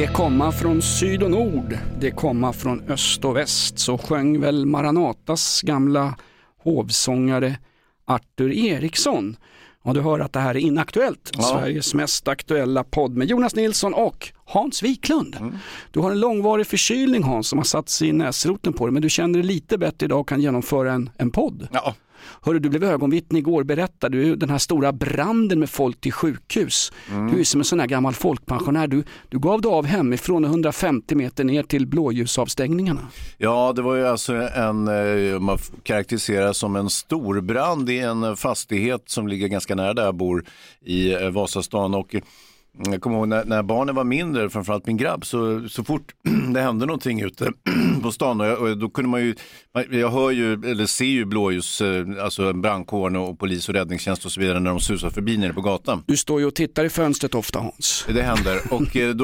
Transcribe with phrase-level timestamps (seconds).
[0.00, 4.66] Det komma från syd och nord, det komma från öst och väst, så sjöng väl
[4.66, 6.16] Maranatas gamla
[6.62, 7.58] hovsångare
[8.04, 9.36] Arthur Eriksson.
[9.82, 13.94] Och du hör att det här är Inaktuellt, Sveriges mest aktuella podd med Jonas Nilsson
[13.94, 15.36] och Hans Wiklund.
[15.90, 19.02] Du har en långvarig förkylning Hans som har satt sig i näsroten på dig, men
[19.02, 21.68] du känner dig lite bättre idag och kan genomföra en, en podd.
[21.72, 21.94] Ja,
[22.42, 26.92] Hörru, du blev ögonvittne igår, berättade du den här stora branden med folk till sjukhus.
[27.32, 31.14] Du är som en sån här gammal folkpensionär, du, du gav dig av hemifrån 150
[31.14, 33.00] meter ner till blåljusavstängningarna.
[33.38, 38.36] ja, det var ju alltså en, eh, man karaktäriserar som en stor brand i en
[38.36, 40.44] fastighet som ligger ganska nära där jag bor
[40.84, 41.94] i eh, Vasastan.
[41.94, 42.22] Och eh,
[42.78, 46.12] jag kommer ihåg när, när barnen var mindre, framförallt min grabb, så, så fort
[46.54, 47.52] det hände någonting ute
[48.02, 49.34] på stan och, jag, och då kunde man ju,
[49.90, 54.32] jag hör ju, eller ser ju blåljus, eh, alltså brandkåren och polis och räddningstjänst och
[54.32, 56.04] så vidare när de susar förbi nere på gatan.
[56.06, 58.06] Du står ju och tittar i fönstret ofta Hans.
[58.08, 59.14] Det händer och eh,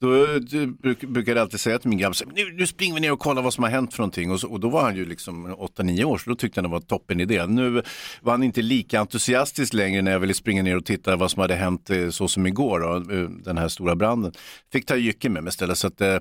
[0.00, 3.12] då, du, bruk- brukar jag alltid säga till min grabb, nu, nu springer vi ner
[3.12, 4.30] och kollar vad som har hänt för någonting.
[4.30, 6.72] Och, så, och då var han ju liksom 8-9 år, så då tyckte han det
[6.72, 7.46] var toppen idé.
[7.46, 7.82] Nu
[8.20, 11.40] var han inte lika entusiastisk längre när jag ville springa ner och titta vad som
[11.40, 14.32] hade hänt eh, så som igår, då, eh, den här stora branden.
[14.72, 15.78] Fick ta jycken med mig istället.
[15.78, 16.16] Så att, eh,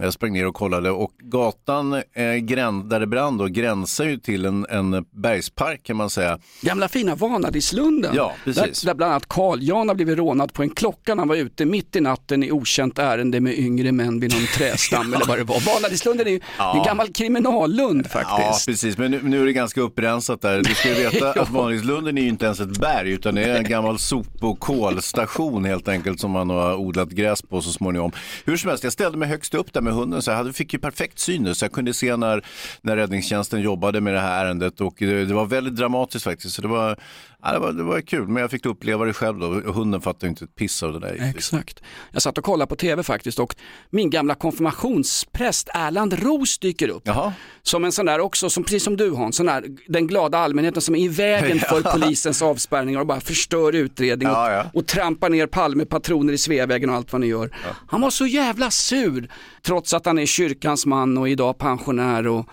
[0.00, 4.16] jag sprang ner och kollade och gatan eh, gräns, där det brann då, gränsar ju
[4.16, 6.38] till en, en bergspark kan man säga.
[6.60, 8.12] Gamla fina Vanadislunden.
[8.16, 8.80] Ja, precis.
[8.82, 11.36] Där, där bland annat Carl Jan har blivit rånad på en klocka när han var
[11.36, 15.38] ute mitt i natten i okänt ärende med yngre män vid någon trädstam eller vad
[15.38, 15.74] det var.
[15.74, 16.76] Vanadislunden är ju Ja.
[16.78, 18.66] en gammal kriminallund Ja, faktiskt.
[18.66, 18.98] precis.
[18.98, 20.62] Men nu, nu är det ganska upprensat där.
[20.62, 23.56] Du ska ju veta att Vanlingslunden är ju inte ens ett berg utan det är
[23.58, 28.12] en gammal sop och kolstation helt enkelt som man har odlat gräs på så småningom.
[28.44, 30.72] Hur som helst, jag ställde mig högst upp där med hunden så jag hade, fick
[30.72, 32.44] ju perfekt syn så jag kunde se när,
[32.80, 36.54] när räddningstjänsten jobbade med det här ärendet och det, det var väldigt dramatiskt faktiskt.
[36.54, 36.96] Så det var,
[37.42, 39.46] ja, det var, det var kul, men jag fick uppleva det själv då.
[39.72, 41.32] Hunden fattade inte ett piss av det där.
[41.36, 41.82] Exakt.
[42.12, 43.54] Jag satt och kollade på tv faktiskt och
[43.90, 47.02] min gamla konfirmationspräst Erland Ros dyker upp.
[47.04, 47.32] Jaha.
[47.62, 50.82] Som en sån där också, som, precis som du Hans, sån där, den glada allmänheten
[50.82, 54.64] som är i vägen för polisens avspärrningar och bara förstör utredning och, Ja, ja.
[54.74, 57.50] och trampar ner Palmepatroner i Sveavägen och allt vad ni gör.
[57.88, 59.28] Han var så jävla sur,
[59.62, 62.46] trots att han är kyrkans man och idag pensionär och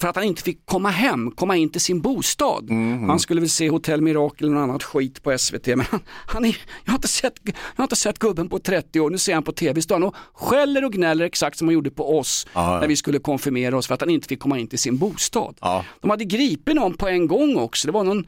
[0.00, 2.70] för att han inte fick komma hem, komma in till sin bostad.
[2.70, 3.08] Mhm.
[3.08, 5.66] Han skulle väl se Hotell Mirakel eller något annat skit på SVT.
[5.66, 9.00] Men han, han är, jag, har inte sett, jag har inte sett gubben på 30
[9.00, 11.74] år, nu ser han på tv står han och skäller och gnäller exakt som han
[11.74, 12.80] gjorde på oss Ja.
[12.80, 15.54] när vi skulle konfirmera oss för att han inte fick komma in till sin bostad.
[15.60, 15.84] Ja.
[16.00, 18.26] De hade gripit någon på en gång också, det var någon,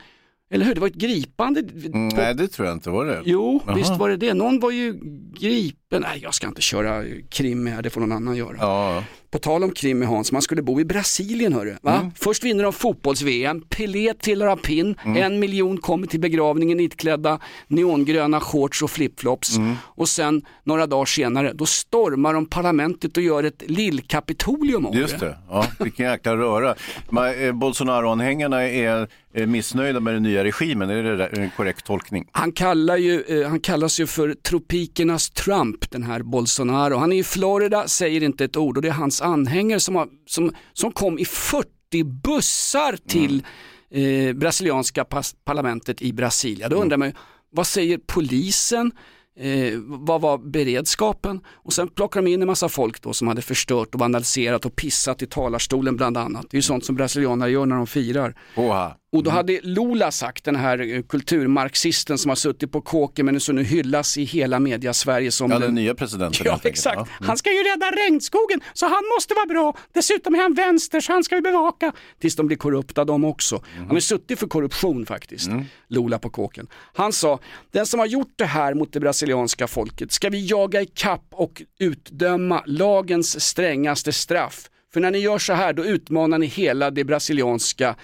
[0.51, 1.61] eller hur, det var ett gripande.
[1.61, 3.23] Mm, nej, det tror jag inte var det.
[3.25, 3.75] Jo, Jaha.
[3.77, 4.35] visst var det det.
[4.35, 4.93] Någon var ju
[5.41, 8.57] gripen, nej jag ska inte köra krim här, det får någon annan göra.
[8.61, 11.77] Ja, På tal om krim med Hans, man skulle bo i Brasilien hörru.
[11.83, 11.97] Va?
[12.01, 12.11] Mm.
[12.15, 15.23] Först vinner de fotbolls-VM, Pelé trillar av pinn, Mm.
[15.23, 19.57] en miljon kommer till begravningen itklädda neongröna shorts och flipflops.
[19.57, 19.75] Mm.
[19.83, 25.21] Och sen några dagar senare, då stormar de parlamentet och gör ett lillkapitolium av Just
[25.21, 26.71] det, ja, vilken jäkla röra.
[26.71, 32.29] Eh, Bolsonaro-anhängarna är eh, missnöjda med den nya regimen, är det där en korrekt tolkning?
[32.33, 36.97] Han, kallar ju, eh, han kallas ju för tropikernas Trump, den här Bolsonaro.
[36.97, 40.09] Han är i Florida, säger inte ett ord och det är hans anhängare som, har,
[40.27, 41.69] som, som kom i 40
[42.05, 43.43] bussar till
[43.91, 45.05] eh, brasilianska
[45.45, 46.69] parlamentet i Brasilia.
[46.69, 47.15] Då undrar man ju,
[47.51, 48.93] vad säger polisen?
[49.41, 51.41] Eh, vad var beredskapen?
[51.49, 54.77] Och sen plockar de in en massa folk då som hade förstört och vandaliserat och
[54.77, 56.47] pissat i talarstolen bland annat.
[56.51, 58.35] Det är ju sånt som brasilianare gör när de firar.
[58.57, 58.97] Oha.
[59.13, 63.41] Och då hade Lula sagt, den här eh, kulturmarxisten som har suttit på kåken men
[63.41, 66.43] som nu hyllas i hela media Sverige som Ja, den nya presidenten.
[66.47, 67.01] Ja exakt, Ja.
[67.17, 67.29] Mm.
[67.29, 69.77] han ska ju rädda regnskogen så han måste vara bra.
[69.95, 71.93] Dessutom är han vänster så han ska vi bevaka.
[72.21, 73.63] Tills de blir korrupta de också.
[73.77, 75.49] Han har suttit för korruption faktiskt,
[75.89, 76.67] Lula på kåken.
[76.95, 77.39] Han sa,
[77.71, 81.25] den som har gjort det här mot det brasilianska folket ska vi jaga i kapp
[81.31, 84.71] och utdöma lagens strängaste straff.
[84.93, 87.97] För när ni gör så här då utmanar ni hela det brasilianska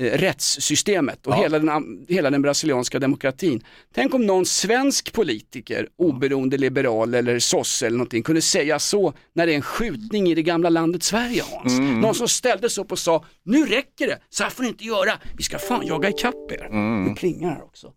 [0.00, 3.64] rättssystemet och hela, den, hela den brasilianska demokratin.
[3.94, 9.46] Tänk om någon svensk politiker, oberoende liberal eller sosse eller någonting, kunde säga så när
[9.46, 11.78] det är en skjutning i det gamla landet Sverige Hans.
[11.80, 14.84] Någon som ställde sig upp och sa, nu räcker det, så här får ni inte
[14.84, 16.68] göra, vi ska fan jaga ikapp er.
[17.08, 17.92] Nu plingar här också.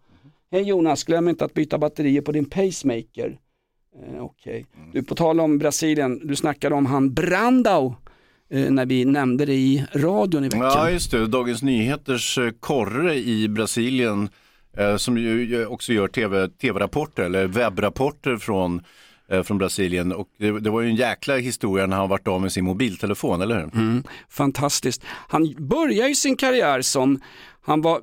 [0.52, 3.38] Hej Jonas, glöm inte att byta batterier på din pacemaker.
[4.02, 4.66] Eh, Okej.
[4.94, 7.96] Du, på tal om Brasilien, du snackade om han Brandao eh,
[8.54, 10.62] när vi nämnde det i radion i veckan.
[10.62, 11.28] Ja, just det.
[11.28, 14.30] Dagens Nyheters eh, korre i Brasilien
[14.78, 18.82] eh, som ju också gör TV, tv-rapporter eller webbrapporter från,
[19.30, 20.12] eh, från Brasilien.
[20.12, 23.42] Och det, det var ju en jäkla historia när han varit av med sin mobiltelefon,
[23.42, 23.76] eller hur?
[23.76, 25.02] Mm, fantastiskt.
[25.06, 27.20] Han började ju sin karriär som,
[27.62, 28.02] han var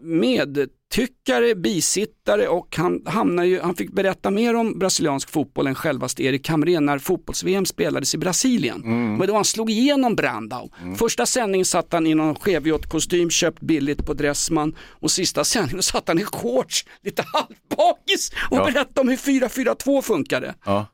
[0.96, 6.22] medtyckare, bisittare och han, hamnade ju, han fick berätta mer om brasiliansk fotboll än självaste
[6.24, 8.80] Erik Hamrén när fotbolls-VM spelades i Brasilien.
[9.18, 10.70] Men då han slog igenom Brandao.
[10.98, 15.82] Första sändningen satt han i någon skevgjord kostym, köpt billigt på Dressman och sista sändningen
[15.82, 18.64] satt han i shorts, lite halvbakis och Ja.
[18.64, 20.54] berättade om hur 4-4-2 funkade.
[20.64, 20.86] Ja,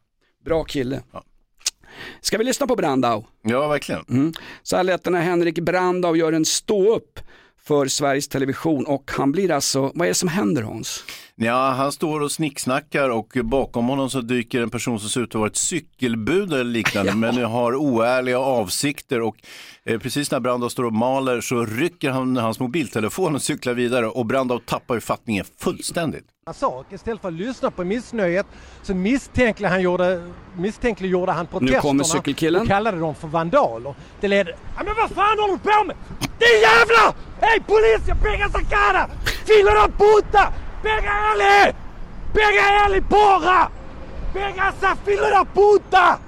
[0.44, 1.02] Bra kille.
[2.20, 3.26] Ska vi lyssna på Brandao?
[3.43, 4.04] ja verkligen.
[4.10, 4.32] Mm.
[4.62, 7.20] Så här lät det när Henrik Brandao gör en stå-upp
[7.66, 11.04] för Sveriges Television och han blir alltså, vad är det som händer Hans?
[11.34, 15.28] Ja, han står och snicksnackar och bakom honom så dyker en person som ser ut
[15.28, 19.36] att vara ett cykelbud eller liknande men har oärliga avsikter och
[19.86, 24.26] precis när Brandao står och maler så rycker han hans mobiltelefon och cyklar vidare och
[24.26, 26.24] Brandao tappar ju fattningen fullständigt.
[26.54, 26.86] sak.
[26.92, 28.46] Istället för att lyssna på missnöjet
[28.82, 32.62] så misstänkliggjorde han, gjorde, misstänkliggjorde han protesterna kommer cykelkillen.
[32.62, 33.94] och kallade dem för vandaler.
[34.20, 34.50] Det ledde...
[34.50, 35.96] Ja, men vad fan håller du på med?
[36.20, 37.14] Din jävla!
[37.40, 38.08] Hej polis!
[38.08, 39.10] Jag pega essa cara!
[39.44, 40.52] Filho da puta!
[40.82, 41.74] Pega ele!
[42.32, 43.68] Pega ele porra!
[44.32, 46.18] Pega essa filho da puta!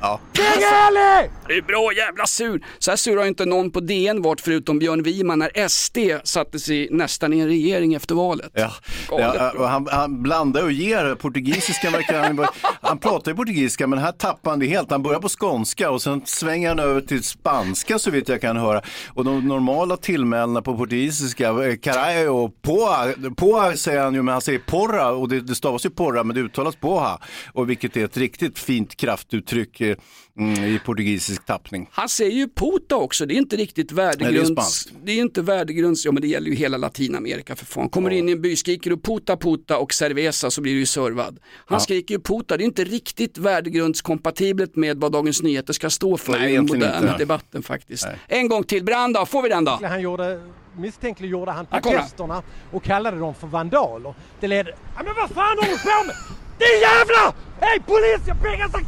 [0.00, 0.20] Ja.
[0.40, 1.30] Pega ele!
[1.48, 2.64] Det är bra jävla sur.
[2.78, 6.58] Så här sur har inte någon på DN varit förutom Björn Wiman när SD satte
[6.58, 8.50] sig nästan i en regering efter valet.
[8.54, 8.72] Ja,
[9.08, 11.14] ja, han, han blandar och ger.
[11.14, 12.46] Portugisiska verkar han,
[12.80, 14.90] han pratar ju portugisiska men här tappar han det helt.
[14.90, 18.56] Han börjar på skånska och sen svänger han över till spanska så vitt jag kan
[18.56, 18.82] höra.
[19.08, 24.42] Och de normala tillmälena på portugisiska, eh, carajo, poa, poa säger han ju men han
[24.42, 27.18] säger porra och det, det stavas ju porra men det uttalas poha.
[27.52, 29.96] Och vilket är ett riktigt fint kraftuttryck eh,
[30.38, 31.88] mm, i portugisisk tappning.
[31.92, 34.50] Han säger ju puta också, det är inte riktigt värdegrunds...
[34.50, 34.92] spanskt.
[35.02, 36.04] det är inte värdegrunds...
[36.04, 37.88] Ja men det gäller ju hela Latinamerika för fan.
[37.88, 40.78] Kommer du in i en by, skriker du puta puta och cerveza så blir du
[40.78, 41.38] ju servad.
[41.66, 46.16] Han skriker ju puta, det är inte riktigt värdegrundskompatibelt med vad Dagens Nyheter ska stå
[46.16, 47.18] för Nej, i den moderna inte.
[47.18, 48.06] debatten faktiskt.
[48.28, 49.78] En gång till, Branda, får vi den då?
[49.82, 50.40] Han gjorde,
[50.76, 54.14] misstänkliggjorde han protesterna och kallade dem för vandaler.
[54.40, 54.70] Det ledde...
[54.96, 56.16] Ja, men vad fan håller du på med?
[56.58, 57.34] Din jävla!
[57.60, 58.28] Hej polis!
[58.28, 58.80] Jag pega essa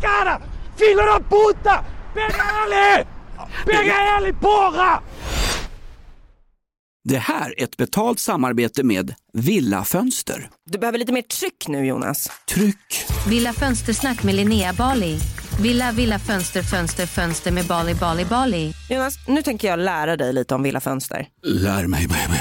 [0.86, 1.84] Filho da puta!
[2.14, 3.06] Pega ele!
[3.66, 5.02] Pega ele porra!
[7.04, 10.50] Det här är ett betalt samarbete med Villa Fönster.
[10.70, 12.30] Du behöver lite mer tryck nu Jonas.
[12.54, 13.04] Tryck!
[13.28, 15.18] Villa Fönstersnack med Linnea Bali.
[15.62, 18.72] Villa, villa, fönster, fönster, fönster med Bali, Bali, Bali.
[18.90, 21.26] Jonas, nu tänker jag lära dig lite om Villa Fönster.
[21.42, 22.40] Lär mig baby.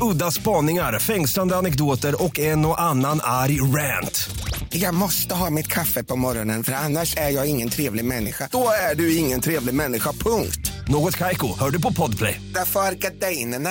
[0.00, 4.30] Udda spaningar, fängslande anekdoter och en och annan arg rant.
[4.68, 8.48] Jag måste ha mitt kaffe på morgonen för annars är jag ingen trevlig människa.
[8.52, 10.72] Då är du ingen trevlig människa, punkt.
[10.88, 12.40] Något Kaiko, hör du på Podplay.
[12.54, 13.70] Därför är gardinerna.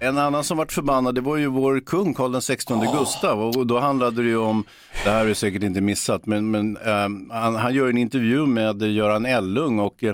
[0.00, 3.78] En annan som vart förbannad, det var ju vår kung Karl XVI Gustav och då
[3.78, 4.64] handlade det ju om,
[5.04, 8.46] det här har du säkert inte missat, men, men ehm, han, han gör en intervju
[8.46, 10.04] med Göran Ellung och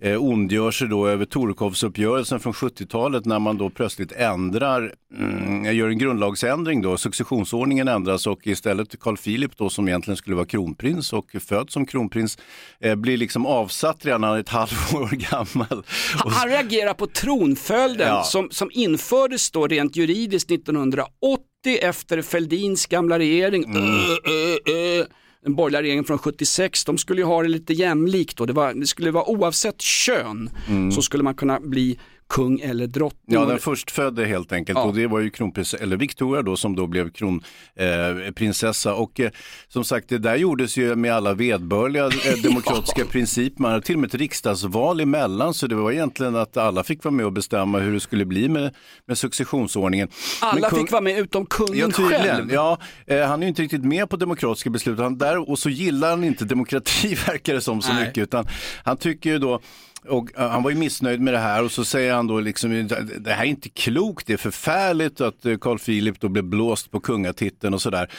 [0.00, 5.88] eh, ondgör sig då över Torekovsuppgörelsen från 70-talet när man då plötsligt ändrar, mm, gör
[5.88, 11.12] en grundlagsändring då, successionsordningen ändras och istället Carl Philip då som egentligen skulle vara kronprins
[11.12, 12.38] och född som kronprins
[12.80, 15.84] eh, blir liksom avsatt redan när han är ett halvår gammal.
[16.16, 18.22] Han, han reagerar på tronföljden Ja.
[18.22, 21.44] som, som infördes då rent juridiskt 1980
[21.82, 23.64] efter Fälldins gamla regering.
[23.64, 23.82] Mm.
[23.84, 25.04] Ö, ö, ö.
[25.42, 28.46] Den borgerliga regeringen från 76, de skulle ju ha det lite jämlikt då.
[28.46, 30.50] Det, var, det skulle vara oavsett kön
[30.94, 31.98] så skulle man kunna bli
[32.30, 33.20] kung eller drottning.
[33.40, 34.84] Ja, den förstfödde helt enkelt Ja.
[34.84, 38.90] och det var ju kronprins, eller Victoria då som då blev kronprinsessa.
[38.90, 39.30] Eh, och eh,
[39.68, 42.10] som sagt det där gjordes ju med alla vedbörliga eh,
[42.42, 43.62] demokratiska principer.
[43.62, 47.04] Man hade till och med ett riksdagsval emellan så det var egentligen att alla fick
[47.04, 48.74] vara med och bestämma hur det skulle bli med,
[49.06, 50.08] med successionsordningen.
[50.40, 52.22] Alla kung- fick vara med utom kungen Ja, tydligen.
[52.22, 52.52] själv.
[52.52, 54.98] Ja, eh, han är ju inte riktigt med på demokratiska beslut.
[54.98, 58.06] Han där, och så gillar han inte demokrati verkar det som så Nej.
[58.06, 58.22] mycket.
[58.22, 58.46] Utan
[58.84, 59.60] han tycker ju då,
[60.08, 62.88] och eh, han var ju missnöjd med det här och så säger han då liksom,
[63.18, 66.90] det här är inte klokt, det är förfärligt att eh, Carl Philip då blev blåst
[66.90, 68.10] på kungatiteln och sådär.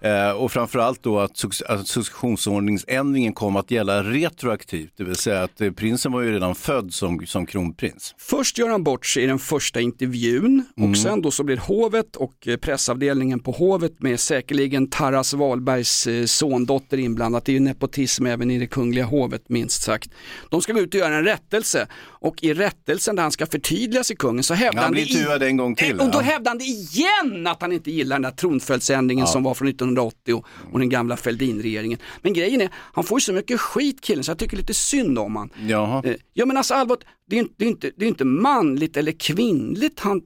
[0.00, 5.42] Eh, och framförallt då att, suc- att successionsordningsändringen kom att gälla retroaktivt, det vill säga
[5.42, 8.14] att eh, prinsen var ju redan född som, som kronprins.
[8.18, 10.90] Först gör han bort sig i den första intervjun Mm.
[10.90, 16.98] och sen då så blir hovet och pressavdelningen på hovet med säkerligen Taras Wahlbergs sondotter
[16.98, 17.44] inblandat.
[17.44, 20.10] Det är ju nepotism även i det kungliga hovet minst sagt.
[20.50, 21.86] De ska gå ut och göra en rättelse
[22.20, 25.56] och i rättelsen där han ska förtydliga sig kungen så hävdar Han han, det en
[25.56, 26.22] gång till, Eh, Och då ja.
[26.22, 30.34] hävdar han det igen att han inte gillar den där tronföljdsändringen som var från 1980
[30.34, 31.98] och, och den gamla Fälldinregeringen.
[32.22, 35.18] Men grejen är, han får ju så mycket skit killen så jag tycker lite synd
[35.18, 35.50] om han.
[35.66, 36.02] Jaha.
[36.04, 38.96] Eh, Ja men alltså allvarligt, det är, inte, det, är inte, det är inte manligt
[38.96, 40.20] eller kvinnligt han,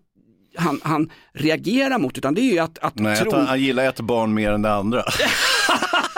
[0.57, 3.35] han, han reagerar mot utan det är ju att, att Nej, tron...
[3.35, 5.03] han, han gillar ett barn mer än det andra.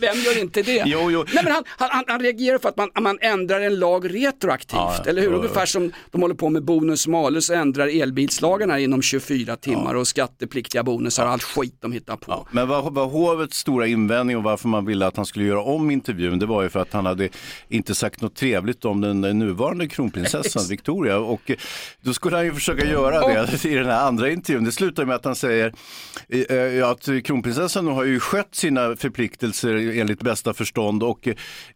[0.00, 0.82] Vem gör inte det?
[0.86, 1.24] Jo, jo.
[1.34, 5.04] Nej, men han, han, han- reagerar för att man, man ändrar en lag retroaktivt, Ja,
[5.06, 5.30] eller hur?
[5.30, 5.36] jo.
[5.36, 10.08] Ungefär som de håller på med bonus malus och ändrar elbilslagarna inom 24 timmar och
[10.08, 12.48] skattepliktiga bonusar och allt skit de hittar på.
[12.50, 15.90] Men vad var hovets stora invändning och varför man ville att han skulle göra om
[15.90, 17.28] intervjun, det var ju för att han hade
[17.68, 21.18] inte sagt något trevligt om den nuvarande kronprinsessan Victoria.
[21.18, 21.50] Och
[22.00, 24.64] då skulle han ju försöka göra det i den här andra intervjun.
[24.64, 25.72] Det slutar med att han säger
[26.28, 31.28] eh, att kronprinsessan har ju skött sina förpliktelser enligt bästa förstånd och,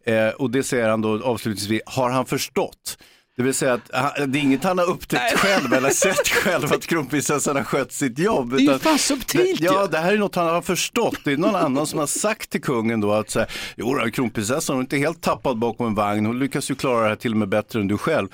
[0.05, 2.97] eh, och det säger han då avslutningsvis, har han förstått?
[3.37, 6.87] Det vill säga att det är inget han har upptäckt själv eller sett själv att
[6.87, 8.49] kronprinsessan har skött sitt jobb.
[8.51, 11.17] Det är ju fan subtilt det, Ja, det här är något han har förstått.
[11.23, 14.75] Det är någon annan som har sagt till kungen då att så här, jo, kronprinsessan
[14.75, 16.25] hon är inte helt tappad bakom en vagn.
[16.25, 18.27] Hon lyckas ju klara det här till och med bättre än du själv.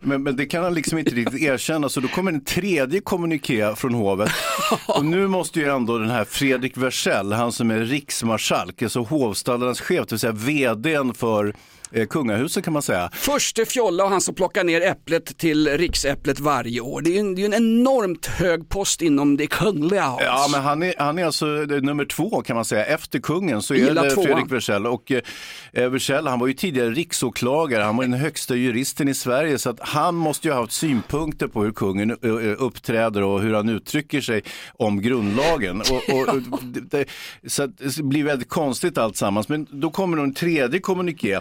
[0.00, 1.88] Men, men det kan han liksom inte riktigt erkänna.
[1.88, 4.30] Så då kommer en tredje kommuniké från hovet.
[4.88, 9.80] Och nu måste ju ändå den här Fredrik Wersäll, han som är riksmarskalk, alltså hovstallarnas
[9.80, 11.54] chef, det vill säga vdn för
[11.90, 13.10] eh, kungahuset kan man säga.
[13.12, 17.00] Förste Fjolla och han som plockar ner äpplet till riksäpplet varje år.
[17.00, 20.22] Det är ju en, det är en enormt hög post inom det kungliga Hans.
[20.24, 22.84] Ja, men han är, han är alltså eh, nummer två kan man säga.
[22.84, 24.10] Efter kungen så är det.
[24.10, 24.86] Fredrik Wersäll.
[24.86, 25.12] Och
[25.72, 27.82] eh, Wersäll, han var ju tidigare riksåklagare.
[27.82, 29.58] Han var den högsta juristen i Sverige.
[29.58, 33.42] Så att han måste ju ha haft synpunkter på hur kungen eh, eh, uppträder och
[33.42, 34.42] hur han uttrycker sig
[34.74, 35.80] om grundlagen.
[35.80, 37.06] Och, och, och, det,
[37.46, 39.48] så det blir väldigt konstigt alltsammans.
[39.48, 41.40] Men då kommer en tredje kommuniké.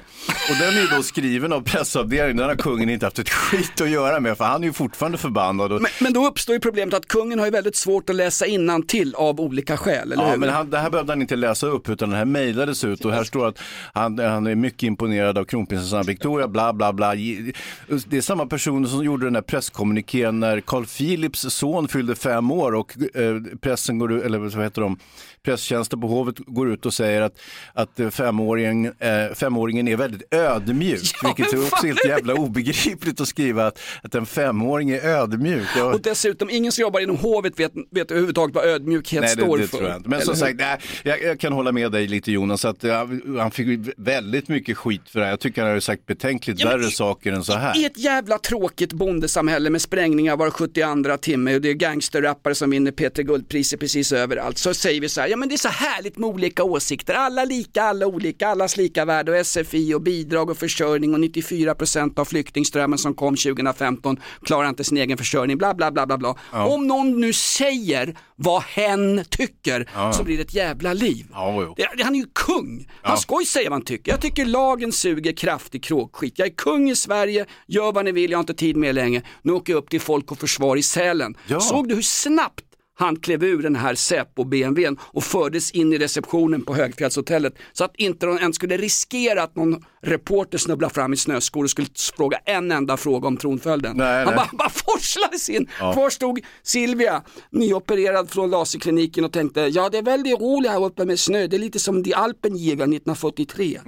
[0.49, 2.37] Och den är ju då skriven av pressavdelningen.
[2.37, 4.37] Den har kungen inte haft ett skit att göra med.
[4.37, 5.71] För han är ju fortfarande förbannad.
[5.71, 8.45] Och, Men, men då uppstår ju problemet att kungen har ju väldigt svårt att läsa
[8.87, 10.37] till av olika skäl, eller Ja, hur?
[10.37, 13.13] men han, det här behövde han inte läsa upp utan det här mejlades ut och
[13.13, 13.59] här står att
[13.93, 17.15] han, han är mycket imponerad av kronprinsessan Victoria, bla bla bla.
[17.15, 22.51] Det är samma personer som gjorde den där presskommunikén när Carl Philips son fyllde fem
[22.51, 24.99] år och eh, pressen går ut, eller vad heter de,
[25.45, 27.39] presstjänsten på Hovet går ut och säger att,
[27.73, 31.01] att eh, femåringen, eh, femåringen är väldigt ödmjuk.
[31.23, 35.05] Ja, vilket är men också helt jävla obegripligt att skriva att, att en femåring är
[35.05, 35.67] ödmjuk.
[35.77, 39.41] Jag, Och dessutom, ingen som jobbar inom hovet vet, vet överhuvudtaget vad ödmjukhet Nej, det,
[39.41, 39.77] står det för.
[39.77, 40.09] tror jag inte.
[40.09, 40.39] Men Eller som hur?
[40.39, 43.07] sagt, nej, jag, jag kan hålla med dig lite Jonas, att ja,
[43.39, 45.31] han fick väldigt mycket skit för det här.
[45.31, 47.77] Jag tycker han har sagt betänkligt Ja, men värre i- saker än så här.
[47.81, 52.69] I ett jävla tråkigt bondesamhälle med sprängningar var 72 timme och det är gangsterrappare som
[52.69, 54.57] vinner Peter Guldpriser precis överallt.
[54.57, 57.13] Så säger vi så här, ja men det är så härligt med olika åsikter.
[57.13, 62.19] Alla lika, alla olika, allas lika värde och SFI och bidrag och försörjning och 94%
[62.19, 66.35] av flyktingströmmen som kom 2015 klarar inte sin egen försörjning, bla bla bla bla bla.
[66.51, 71.25] Om någon nu säger vad hen tycker så blir det ett jävla liv.
[71.31, 72.89] Ja, Han är ju kung.
[73.01, 74.11] Han ska ju säga vad han tycker.
[74.11, 76.39] Jag tycker lagen suger kraftig kråkskit.
[76.39, 78.93] Jag är kung i Sverige, gör vad ni vill, jag har inte tid med er
[78.93, 79.21] längre.
[79.41, 81.37] Nu åker jag upp till Folk och Försvar i Sälen.
[81.47, 81.59] Ja.
[81.59, 82.64] Såg du hur snabbt
[82.95, 87.95] han klev ur den här Säpo-BMWn och fördes in i receptionen på Högfjällshotellet så att
[87.95, 91.87] inte de ens skulle riskera att någon reporter snubblar fram i snöskor och skulle
[92.17, 93.97] fråga en enda fråga om tronföljden.
[93.97, 95.69] Nej, han bara, bara forslades in.
[95.77, 101.05] Kvar stod Silvia, nyopererad från laserkliniken och tänkte, ja det är väldigt roligt här uppe
[101.05, 103.79] med snö, det är lite som de Alpenjägaren 1943.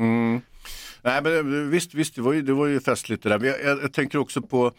[1.02, 3.46] Nej, men eh, visst, visst det, var ju, det var ju festligt det där.
[3.46, 4.72] Jag, jag, jag tänker också på,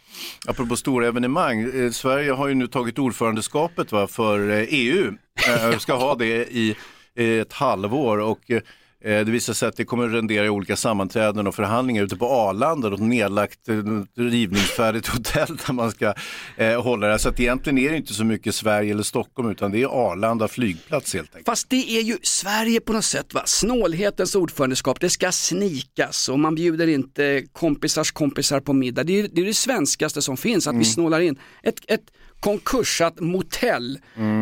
[0.46, 5.12] apropå stora evenemang, eh, Sverige har ju nu tagit ordförandeskapet va, för eh, EU.
[5.48, 6.76] Eh, ska ha det i
[7.14, 8.62] eh, ett halvår och eh,
[9.02, 12.26] det visar sig att det kommer att rendera i olika sammanträden och förhandlingar ute på
[12.26, 13.74] Arlanda, ett nedlagt eh,
[14.16, 16.14] rivningsfärdigt hotell där man ska
[16.56, 17.18] eh, hålla det.
[17.18, 20.48] Så att egentligen är det inte så mycket Sverige eller Stockholm utan det är Arlanda
[20.48, 21.46] flygplats helt enkelt.
[21.46, 26.38] Fast det är ju Sverige på något sätt va, snålhetens ordförandeskap, det ska snikas och
[26.38, 29.04] man bjuder inte kompisars kompisar på middag.
[29.04, 31.38] Det är det, är det svenskaste som finns, att vi snålar in.
[31.62, 32.04] Ett, ett
[32.40, 33.98] konkursat motell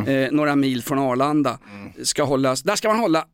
[0.06, 1.58] eh, några mil från Arlanda
[2.02, 3.24] ska hållas, där ska man hålla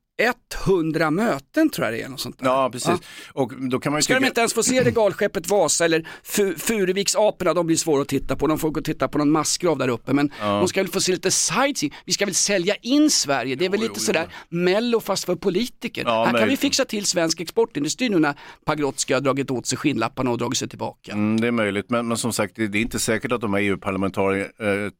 [0.66, 2.08] 100 möten tror jag det är.
[2.08, 2.46] Något sånt där.
[2.46, 3.00] Ja, precis.
[3.32, 6.08] Och då kan man ju Ska de tycka- inte ens få se regalskeppet Vasa eller
[6.24, 8.46] Fu- Furuviksaporna, de blir svåra att titta på.
[8.46, 10.12] De får gå och titta på någon massgrav där uppe.
[10.12, 11.94] Men de ska väl få se lite sightseeing.
[12.04, 13.54] Vi ska väl sälja in Sverige.
[13.54, 16.02] Det är väl lite sådär mello fast för politiker.
[16.06, 19.78] Ja, Här kan vi fixa till svensk exportindustri nu när Pagrotsky har dragit åt sig
[19.78, 21.12] skinnlapparna och dragit sig tillbaka.
[21.12, 23.60] Mm, det är möjligt, men, men som sagt det, är inte säkert att de här
[23.60, 24.40] EU-parlamentari-
[24.84, 24.90] eh,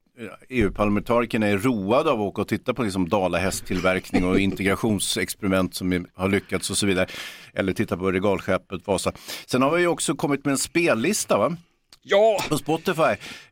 [0.48, 6.28] EU-parlamentarikerna är roade av att åka och titta på liksom dalahästtillverkning och integrationsexperiment som har
[6.28, 7.06] lyckats och så vidare.
[7.54, 9.12] Eller titta på regalskeppet Vasa.
[9.46, 11.56] Sen har vi också kommit med en spellista va?
[12.04, 13.02] Ja, på Spotify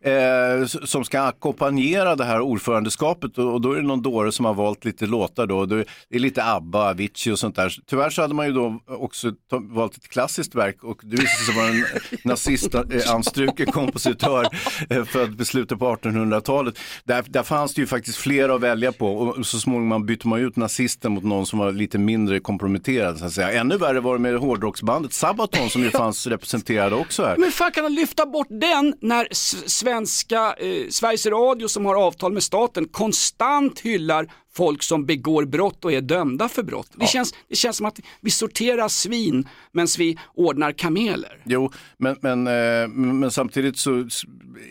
[0.00, 4.54] eh, som ska ackompanjera det här ordförandeskapet och, då är det någon dåre som har
[4.54, 5.66] valt lite låtar då.
[5.66, 7.76] Det är lite ABBA, Avicii och sånt där.
[7.86, 11.54] Tyvärr så hade man ju då också valt ett klassiskt verk och det visade sig
[11.54, 11.84] vara en
[12.24, 14.46] nazistanstruken kompositör
[14.90, 16.78] eh, född i slutet på 1800-talet.
[17.04, 20.40] Där, där fanns det ju faktiskt flera att välja på och så småningom bytte man
[20.40, 23.18] ut nazisten mot någon som var lite mindre komprometterad.
[23.18, 23.52] Så att säga.
[23.52, 27.36] Ännu värre var det med hårdrocksbandet Sabaton som ju fanns representerade också här.
[27.36, 29.28] Men fan kan de lyfta bort bort den när
[29.68, 35.84] svenska, eh, Sveriges Radio som har avtal med staten konstant hyllar folk som begår brott
[35.84, 36.88] och är dömda för brott.
[36.94, 41.42] Det, känns, det känns som att vi sorterar svin medan vi ordnar kameler.
[41.44, 44.08] Jo, men, men, eh, men samtidigt så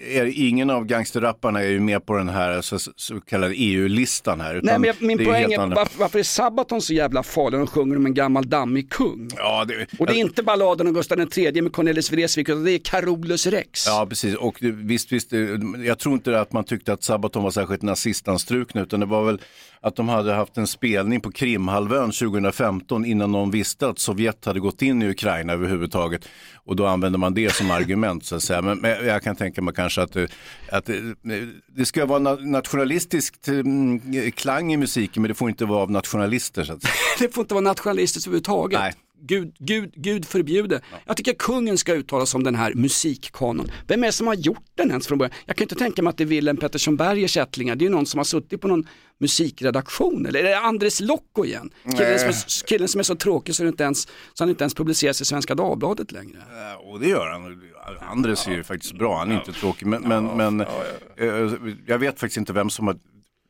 [0.10, 4.60] är ingen av gangsterrapparna är ju med på den här så, så kallade EU-listan här.
[4.64, 7.70] Nej men jag, min är poäng är varför, varför är Sabaton så jävla farlig och
[7.70, 9.30] sjunger om en gammal dammig kung?
[9.38, 12.72] Ja, det, Och det är inte balladen om Gustav III med Cornelis Vreeswijk utan det
[12.72, 13.88] är Carolus Rex.
[13.88, 14.36] Ja, precis.
[14.36, 18.82] Och visst, visst, det- jag tror inte att man tyckte att Sabaton var särskilt nazistanstrukna,
[18.82, 19.42] utan det var väl
[19.82, 24.60] att de hade haft en spelning på Krimhalvön 2015 innan någon visste att Sovjet hade
[24.60, 26.26] gått in i Ukraina överhuvudtaget.
[26.56, 28.62] Och då använder man det som argument så att säga.
[28.62, 30.32] Men, men jag kan tänka mig kanske att, det-
[30.72, 31.16] att det,
[31.76, 35.92] det ska vara na- nationalistiskt mm, klang i musiken, men det får inte vara av
[35.92, 36.82] nationalister så att.
[37.20, 38.80] Det får inte vara nationalistiskt överhuvudtaget.
[38.80, 38.94] Nej.
[39.22, 40.82] Gud, Gud, Gud förbjude.
[41.06, 43.72] Jag tycker kungen ska uttala sig om den här musikkanon.
[43.88, 45.34] Vem är det som har gjort den ens från början?
[45.46, 47.76] Jag kan inte tänka mig att det är Wilhelm Pettersson Bergers ättlingar.
[47.76, 48.88] Det är ju någon som har suttit på någon
[49.20, 50.26] musikredaktion.
[50.26, 51.70] Eller är det Andres Lokko igen?
[51.98, 54.02] Killen som, är, killen som är så tråkig så, inte ens,
[54.34, 56.38] så han inte ens publiceras i Svenska Dagbladet längre.
[56.84, 57.62] Och det gör han.
[58.12, 59.86] Andres är ju faktiskt bra, han är inte tråkig.
[59.86, 60.62] Men, men, men
[61.18, 61.54] eh,
[61.86, 62.98] jag vet faktiskt inte vem som har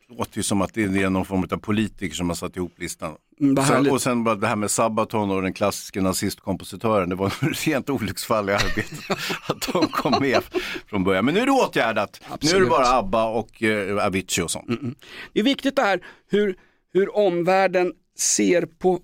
[0.09, 3.15] låter ju som att det är någon form av politiker som har satt ihop listan.
[3.39, 7.27] Mm, sen, och sen bara det här med Sabaton och den klassiska nazistkompositören, det var
[7.51, 8.99] ett rent olycksfall i arbetet
[9.47, 10.43] att de kom med
[10.87, 11.25] från början.
[11.25, 12.19] Men nu är det åtgärdat.
[12.21, 12.63] Nu är Absolut.
[12.63, 14.67] det bara ABBA och eh, Avicii och sånt.
[15.33, 16.55] Det är viktigt det här hur,
[16.93, 18.99] hur omvärlden ser på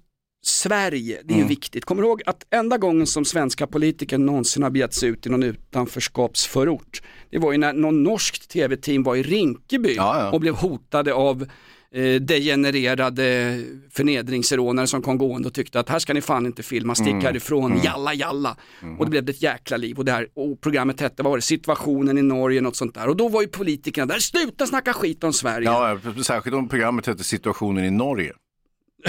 [0.47, 1.47] Sverige, det är Mm.
[1.47, 1.85] viktigt.
[1.85, 5.29] Kommer du ihåg att enda gången som svenska politiker någonsin har begett sig ut i
[5.29, 9.97] någon utanförskapsförort, det var ju när någon norskt tv-team var i Rinkeby
[10.33, 11.47] och blev hotade av
[11.91, 16.95] eh, degenererade förnedringsrånare som kom gående och tyckte att här ska ni fan inte filma,
[16.95, 17.21] stick Mm.
[17.25, 17.83] härifrån, Mm.
[17.83, 18.57] jalla jalla.
[18.99, 21.41] Och det blev ett jäkla liv och, det här, och programmet hette, vad var det,
[21.41, 23.07] situationen i Norge, något sånt där.
[23.07, 25.65] Och då var ju politikerna där, sluta snacka skit om Sverige.
[25.69, 28.33] Ja, särskilt om programmet hette Situationen i Norge.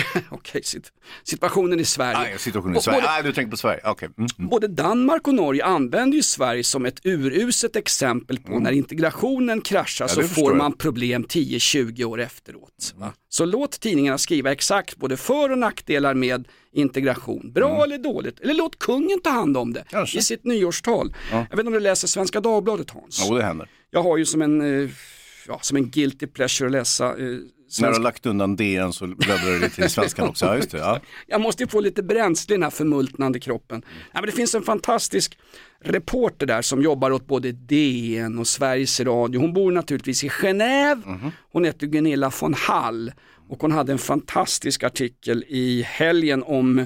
[0.30, 0.92] Okej, sit-
[1.24, 2.18] situationen i Sverige.
[2.18, 3.00] Nej, situationen i Sverige.
[3.00, 3.80] både- Nej, du tänker på Sverige.
[3.84, 4.08] Okej.
[4.18, 4.28] Mm.
[4.38, 4.48] mm.
[4.50, 10.04] Både Danmark och Norge använder ju Sverige som ett uruset exempel på när integrationen kraschar
[10.04, 10.08] Mm.
[10.08, 10.58] Ja, så får förstår jag.
[10.58, 12.94] man problem 10-20 år efteråt.
[12.96, 13.12] Va?
[13.28, 17.52] Så låt tidningarna skriva exakt både för och nackdelar med integration.
[17.52, 17.82] Bra Mm.
[17.82, 21.14] eller dåligt, eller låt kungen ta hand om det i sitt nyårstal.
[21.30, 21.36] Ja.
[21.36, 23.24] Jag vet inte om du läser Svenska Dagbladet Hans?
[23.28, 23.68] Jo, det händer.
[23.90, 24.90] Jag har ju som en, eh,
[25.48, 27.16] ja, som en guilty pleasure att läsa
[27.78, 30.46] eh, När du har lagt undan DN så bläddrar du lite i svenskan också.
[30.46, 30.78] Ja, just det.
[30.78, 31.00] Ja.
[31.26, 33.82] Jag måste ju få lite bränsle i den här förmultnande kroppen.
[33.86, 35.38] Ja, men det finns en fantastisk
[35.84, 39.40] reporter där som jobbar åt både DN och Sveriges Radio.
[39.40, 41.30] Hon bor naturligtvis i Genève.
[41.52, 43.12] Hon heter Gunilla von Hall
[43.48, 46.78] och hon hade en fantastisk artikel i helgen om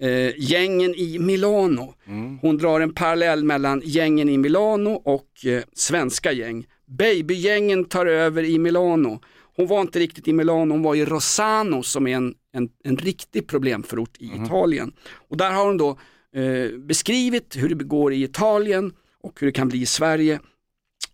[0.00, 1.94] eh, gängen i Milano.
[2.40, 6.66] Hon drar en parallell mellan gängen i Milano och eh, svenska gäng.
[6.98, 9.20] Babygängen tar över i Milano.
[9.56, 12.96] Hon var inte riktigt i Milano, hon var i Rossano som är en, en, en
[12.96, 14.92] riktig problemförort i Italien.
[15.28, 15.98] Och där har hon då
[16.34, 18.92] eh, beskrivit hur det går i Italien
[19.22, 20.40] och hur det kan bli i Sverige.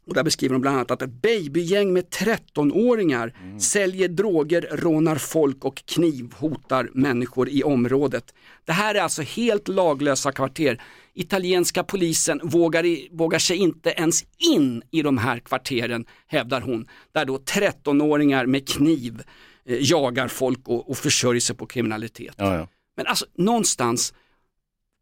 [0.06, 5.64] Och där beskriver de bland annat att ett babygäng med 13-åringar säljer droger, rånar folk
[5.64, 8.34] och knivhotar människor i området.
[8.64, 10.82] Det här är alltså helt laglösa kvarter.
[11.14, 16.86] Italienska polisen vågar, i, vågar sig inte ens in i de här kvarteren, hävdar hon.
[17.12, 19.22] Där då 13-åringar med kniv
[19.64, 22.34] eh, jagar folk och, och försörjer sig på kriminalitet.
[22.36, 22.68] Ja, ja.
[22.96, 24.14] Men alltså någonstans,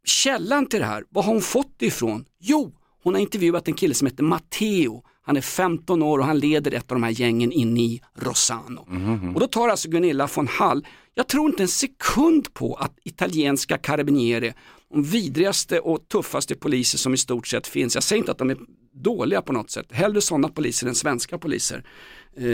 [0.05, 2.25] källan till det här, vad har hon fått det ifrån?
[2.39, 2.71] Jo,
[3.03, 5.03] hon har intervjuat en kille som heter Matteo.
[5.23, 8.87] Han är 15 år och han leder ett av de här gängen in i Rossano.
[9.33, 13.77] Och då tar alltså Gunilla von Hall, jag tror inte en sekund på att italienska
[13.77, 14.53] carabinieri,
[14.89, 18.49] de vidrigaste och tuffaste poliser som i stort sett finns, jag säger inte att de
[18.49, 18.57] är
[18.93, 21.85] dåliga på något sätt, hellre sådana poliser än svenska poliser.
[22.37, 22.45] Eh,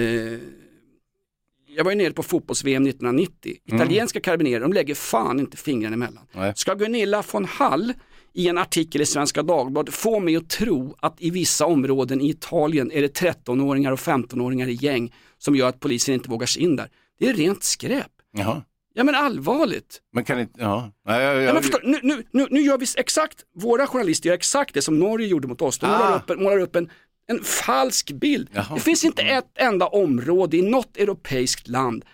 [1.78, 3.56] jag var ju nere på fotbolls-VM 1990.
[3.66, 6.28] Italienska karabinerer, de lägger fan inte fingrarna emellan.
[6.32, 6.54] Nej.
[6.56, 7.94] Ska Gunilla von Hall
[8.34, 12.30] i en artikel i Svenska Dagbladet få mig att tro att i vissa områden i
[12.30, 16.62] Italien är det 13-åringar och 15-åringar i gäng som gör att polisen inte vågar sig
[16.62, 16.90] in där.
[17.20, 18.12] Det är rent skräp.
[18.38, 18.62] Jaha.
[18.94, 20.02] Ja men allvarligt.
[20.13, 20.92] Men kan inte, ja.
[21.08, 24.30] Nej, jag, Ja, jag, men förstår, nu, nu, nu, nu gör vi exakt, våra journalister
[24.30, 25.80] gör exakt det som Norge gjorde mot oss.
[25.80, 26.16] De målar Ah.
[26.16, 26.90] upp, en- målar upp en,
[27.28, 28.50] en falsk bild.
[28.54, 28.76] Jaha.
[28.76, 32.06] Det finns inte ett enda område i något europeiskt land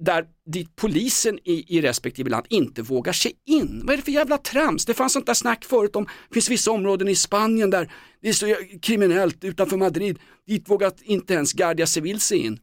[0.00, 3.82] där dit polisen i, i respektive land inte vågar sig in.
[3.84, 4.84] Vad är det för jävla trams?
[4.84, 8.28] Det fanns sånt där snack förut om, det finns vissa områden i Spanien där det
[8.28, 12.58] är så kriminellt utanför Madrid, dit vågar inte ens Guardia Civil sig in.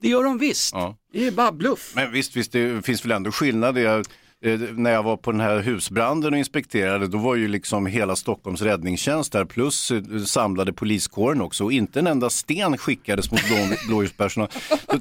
[0.00, 0.72] Det gör de visst.
[0.72, 0.96] Ja.
[1.12, 1.92] Det är bara bluff.
[1.94, 4.04] Men visst, visst, det finns väl ändå skillnader.
[4.44, 8.16] Eh, när jag var på den här husbranden och inspekterade, då var ju liksom hela
[8.16, 13.40] Stockholms räddningstjänst där plus eh, samlade poliskåren också och inte en enda sten skickades mot
[13.48, 13.56] blå,
[13.88, 14.48] blåljuspersonal.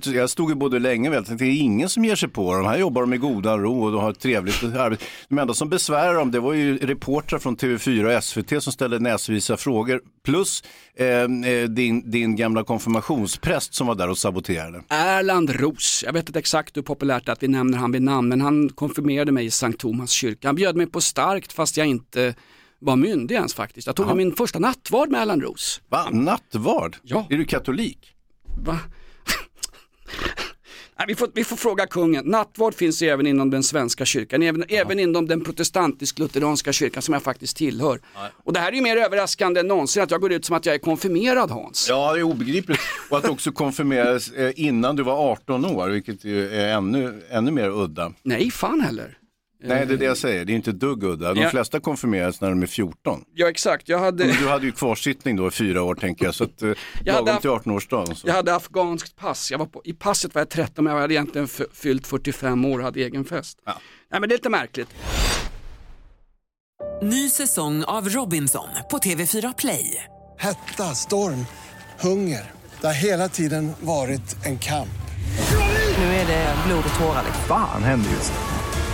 [0.03, 2.53] Jag stod ju både länge och väl, tänkte det är ingen som ger sig på
[2.53, 2.65] dem.
[2.65, 5.03] Här jobbar de i goda ro och de har ett trevligt arbete.
[5.29, 8.99] De enda som besvärar dem, det var ju reportrar från TV4 och SVT som ställde
[8.99, 10.01] näsvisa frågor.
[10.25, 10.63] Plus
[10.95, 14.81] eh, eh, din, din gamla konfirmationspräst som var där och saboterade.
[14.89, 18.01] Erland Ros, jag vet inte exakt hur populärt det är att vi nämner han vid
[18.01, 20.47] namn, men han konfirmerade mig i Sankt Thomas kyrka.
[20.47, 22.35] Han bjöd mig på starkt fast jag inte
[22.79, 23.87] var myndig ens faktiskt.
[23.87, 25.81] Jag tog min första nattvard med Erland Ros.
[25.89, 26.09] Va?
[26.11, 26.97] Nattvard?
[27.03, 27.27] Ja.
[27.29, 28.13] Är du katolik?
[28.63, 28.79] Va?
[30.99, 32.25] Nej, vi, får, vi får fråga kungen.
[32.25, 37.23] Nattvard finns även inom den svenska kyrkan, även, även inom den protestantisk-lutheranska kyrkan som jag
[37.23, 38.01] faktiskt tillhör.
[38.43, 40.65] Och det här är ju mer överraskande än någonsin att jag går ut som att
[40.65, 41.85] jag är konfirmerad Hans.
[41.89, 42.79] Ja, det är obegripligt.
[43.09, 47.51] Och att du också konfirmerades eh, innan du var 18 år, vilket är ännu, ännu
[47.51, 48.13] mer udda.
[48.23, 49.16] Nej, fan heller.
[49.63, 50.45] Nej, det är det jag säger.
[50.45, 51.33] Det är inte dugg udda.
[51.33, 51.49] De Ja.
[51.49, 53.23] flesta konfirmeras när de är 14.
[53.35, 53.89] Ja, exakt.
[53.89, 54.25] Jag hade...
[54.25, 56.67] Men Du hade ju kvarsittning då i fyra år tänker jag, så att, eh,
[57.03, 58.15] Jag hade lagom haft- till 18-årsdagen.
[58.15, 58.27] Så.
[58.27, 61.13] Jag hade afghanskt pass, jag var på, i passet var jag 13 men jag hade
[61.13, 63.57] egentligen fyllt 45 år och hade egen fest.
[63.65, 64.89] Nej men det är lite märkligt.
[67.01, 70.03] Ny säsong av Robinson på TV4 Play.
[70.39, 71.45] Hetta, storm,
[71.99, 72.51] hunger.
[72.81, 74.89] Det har hela tiden varit en kamp.
[75.97, 77.23] Nu är det blod och tårar.
[77.47, 78.31] Fan händer just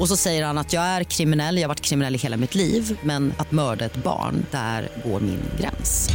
[0.00, 2.54] Och så säger han att jag är kriminell, jag har varit kriminell i hela mitt
[2.54, 6.08] liv men att mörda ett barn, där går min gräns.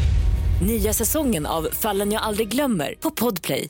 [0.68, 3.70] Nya säsongen av Fallen jag aldrig glömmer på Podplay.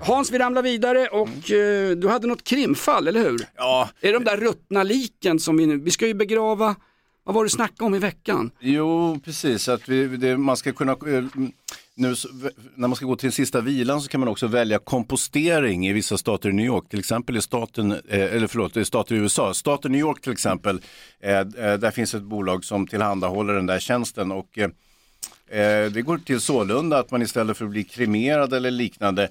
[0.00, 3.46] Hans, vi ramlar vidare och eh, du hade något krimfall, eller hur?
[3.56, 3.88] Ja.
[4.00, 6.74] Är det de där ruttna liken som vi nu, vi ska ju begrava,
[7.24, 8.50] vad var det du snackade om i veckan?
[8.60, 9.68] Jo, precis.
[9.68, 11.24] Att vi, det, man ska kunna, eh,
[11.96, 12.14] nu,
[12.74, 15.92] när man ska gå till den sista vilan så kan man också välja kompostering i
[15.92, 16.88] vissa stater i New York.
[16.88, 19.54] Till exempel i staten, eh, eller förlåt, i stater i USA.
[19.54, 20.80] Staten New York till exempel,
[21.20, 21.44] eh, eh,
[21.78, 24.32] där finns ett bolag som tillhandahåller den där tjänsten.
[24.32, 24.58] Och,
[25.92, 29.28] det går till sålunda att man istället för att bli kremerad eller liknande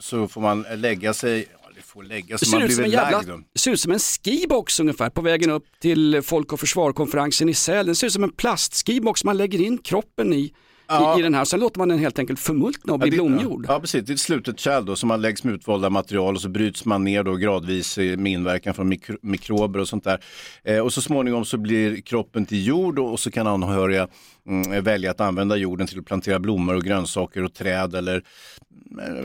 [0.00, 1.46] så, får man lägga sig,
[1.82, 3.44] får lägga sig, man ser, ut som blir en väl jävla, lagd.
[3.52, 7.54] det ser ut som en skibox ungefär på vägen upp till Folk och Försvar-konferensen i
[7.54, 7.86] Sälen.
[7.86, 10.52] Det ser ut som en plastskibox man lägger in kroppen i,
[10.90, 11.16] Ja.
[11.16, 11.44] i, i den här.
[11.44, 13.64] Sen låter man den helt enkelt förmultna och bli det- blomgjord.
[13.68, 14.04] Ja, precis.
[14.04, 16.84] Det är ett slutet kärl då som man läggs med utvalda material och så bryts
[16.84, 20.20] man ner då gradvis med inverkan från mikro mikrober och sånt där.
[20.64, 24.08] Eh, och så småningom så blir kroppen till jord och, och så kan anhöriga
[24.48, 29.24] mm, välja att använda jorden till att plantera blommor och grönsaker och träd eller eh,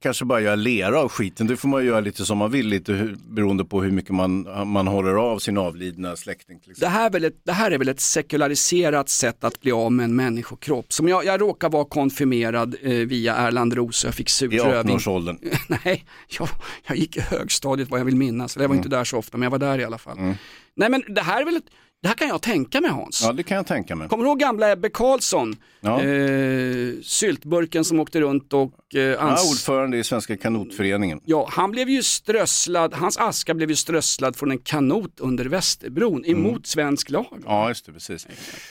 [0.00, 1.46] kanske bara göra lera av skiten.
[1.46, 4.48] Det får man göra lite som man vill, lite hur, beroende på hur mycket man,
[4.68, 6.60] man håller av sin avlidna släkting.
[6.80, 9.92] Det här, är väl ett, det här är väl ett sekulariserat sätt att bli av
[9.92, 10.92] med en människokropp.
[10.92, 14.96] Som jag, jag råkar vara konfirmerad eh, via Erland Ros och jag fick I surrövning.
[14.96, 15.38] 18-årsåldern.
[15.84, 16.04] Nej,
[16.38, 16.48] jag,
[16.88, 18.56] jag gick i högstadiet vad jag vill minnas.
[18.56, 18.76] Jag var Mm.
[18.76, 20.18] inte där så ofta men jag var där i alla fall.
[20.78, 21.66] Nej men det här är väl ett,
[22.02, 23.22] det här kan jag tänka mig Hans.
[23.22, 24.08] Ja, det kan jag tänka mig.
[24.08, 25.56] Kommer du ihåg gamla Ebbe Carlsson?
[25.80, 26.02] Ja.
[26.02, 31.20] Eh, syltburken som åkte runt och eh, Ja, ans- ordförande i Svenska kanotföreningen.
[31.24, 36.24] Ja, han blev ju strösslad, hans aska blev ju strösslad från en kanot under Västerbron
[36.24, 36.46] Mm.
[36.46, 37.26] emot svensk lag.
[37.46, 38.26] Ja, just det, precis.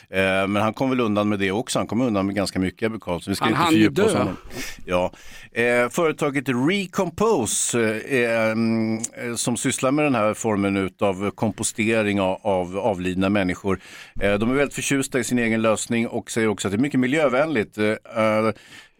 [0.10, 1.80] Eh, men han kom väl undan med det också.
[1.80, 3.32] Han kom undan med ganska mycket, Ebbe Carlsson.
[3.32, 4.18] Vi ska Han inte hann ju oss dö.
[4.18, 4.38] honom.
[4.86, 5.12] Ja.
[5.52, 12.40] Eh, företaget Recompose, eh, mm, eh, som sysslar med den här formen av kompostering av,
[12.44, 13.80] av avlidna människor.
[14.22, 16.82] Eh, de är väldigt förtjusta i sin egen lösning och säger också att det är
[16.82, 17.78] mycket miljövänligt.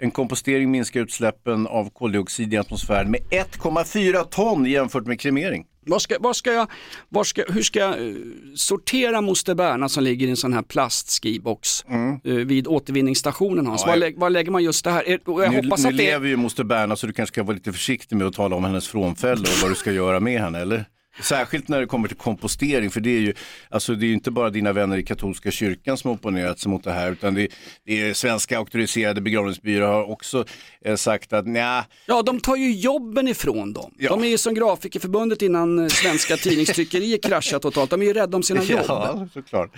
[0.02, 5.66] En kompostering minskar utsläppen av koldioxid i atmosfären med 1,4 ton jämfört med kremering.
[5.86, 6.72] Vad ska, vad ska jag,
[7.10, 8.14] var ska, hur ska jag eh,
[8.56, 11.86] sortera moster Berna som ligger i en sån här plastskibox
[12.24, 13.84] eh, vid återvinningsstationen Hans?
[13.84, 14.00] Mm.
[14.00, 15.04] Ja, var, lä, var lägger man just det här?
[15.08, 17.56] Jag nu hoppas nu att det lever ju moster Berna så du kanske ska vara
[17.56, 20.60] lite försiktig med att tala om hennes frånfälle och vad du ska göra med henne,
[20.60, 20.86] eller?
[21.22, 23.34] Särskilt när det kommer till kompostering, för det är ju,
[23.70, 26.70] alltså det är ju inte bara dina vänner i katolska kyrkan som har opponerat sig
[26.72, 27.48] mot det här, utan det,
[27.86, 30.46] det är svenska auktoriserade begravningsbyråer har också
[30.86, 33.94] eh, sagt att nja, Ja, de tar ju jobben ifrån dem.
[34.10, 37.90] De är ju som Grafikerförbundet innan eh, svenska tidningstryckerier kraschat totalt.
[37.90, 38.82] De är ju rädda om sina jobb.
[38.88, 39.76] Ja, såklart.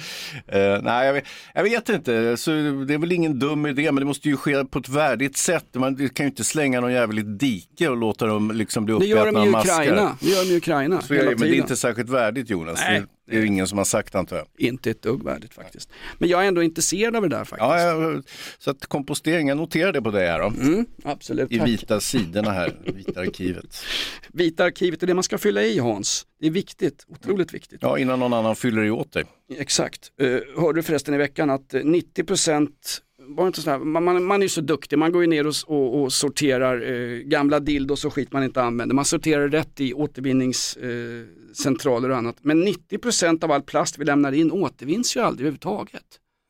[0.47, 2.37] Eh, nej, jag vet, jag vet inte.
[2.37, 2.51] Så
[2.87, 5.65] det är väl ingen dum idé, men det måste ju ske på ett värdigt sätt.
[5.73, 9.05] Man det kan ju inte slänga någon ett dike och låta dem liksom bli Det
[9.05, 10.03] gör uppätna de ju av i Ukraina.
[10.03, 10.15] maskar.
[10.27, 11.01] Det gör de i Ukraina.
[11.01, 11.63] Så är hela men det är tiden.
[11.63, 12.79] inte särskilt värdigt Jonas.
[12.79, 13.03] Nej.
[13.29, 14.47] Det, är ingen som har sagt antar jag.
[14.57, 15.89] Inte ett dugg värdigt faktiskt.
[16.17, 17.59] Men jag är ändå intresserad av det där faktiskt.
[17.59, 18.21] Ja, ja,
[18.57, 20.47] så att kompostering, jag noterar det på det här då.
[20.47, 21.67] Mm, absolut, I tack.
[21.67, 23.77] vita sidorna här, vita arkivet.
[24.33, 26.27] Vita arkivet är det man ska fylla i Hans.
[26.39, 27.79] Det är viktigt, otroligt viktigt.
[27.81, 29.23] Ja, innan någon annan fyller i åt dig.
[29.57, 30.11] Exakt.
[30.21, 34.23] Uh, hörde du förresten i veckan att eh, 90 procent var inte sådär, man, man,
[34.23, 37.59] man är ju så duktig, man går ju ner och, och, och sorterar eh, gamla
[37.59, 38.95] dildos och skit man inte använder.
[38.95, 42.35] Man sorterar rätt i återvinningscentraler eh, och annat.
[42.41, 46.03] Men 90 procent av all plast vi lämnar in återvinns ju aldrig överhuvudtaget.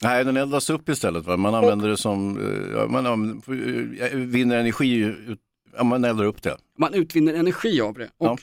[0.04, 1.26] Nej, den eldas upp istället.
[1.26, 1.38] Va?
[1.38, 2.44] Man använder det som, eh,
[2.78, 3.12] ja, man eh,
[4.18, 5.14] vinner energi,
[5.78, 6.58] ja, man eldar upp det.
[6.78, 8.10] Man utvinner energi av det.
[8.18, 8.38] Och det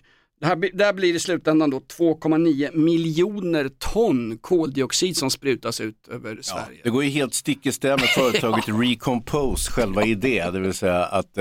[0.44, 6.80] här, där blir i slutändan då 2,9 miljoner ton koldioxid som sprutas ut över Sverige.
[6.84, 11.04] Det går ju helt stick i stäv med företaget Recompose, själva idé, det vill säga
[11.04, 11.38] att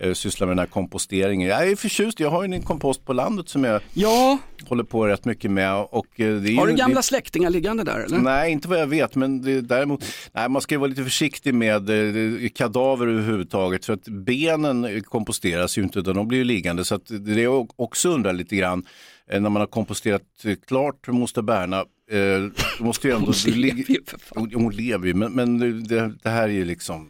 [0.00, 1.48] eh, eh, syssla med den här komposteringen.
[1.48, 4.38] Jag är förtjust, jag har ju en kompost på landet som jag ja.
[4.68, 5.74] håller på rätt mycket med.
[5.74, 8.18] Och, eh, det är Har ju, du gamla det, släktingar liggande där eller?
[8.18, 11.54] Nej, inte vad jag vet, men det, däremot, nej, man ska ju vara lite försiktig
[11.54, 16.84] med eh, kadaver överhuvudtaget, för att benen komposteras ju inte, utan de blir ju liggande.
[16.84, 18.86] Så att det är jag också undrar lite grann,
[19.30, 20.22] eh, när man har komposterat
[20.66, 23.32] klart moster Berna, eh, måste ju ändå...
[23.44, 26.64] Hon lever ju för Hon, hon lever ju, men, men det, det här är ju
[26.64, 27.08] liksom,